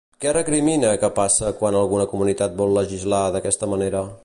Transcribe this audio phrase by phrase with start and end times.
[0.23, 4.05] Què recrimina que passa quan alguna comunitat vol legislar d'aquesta manera?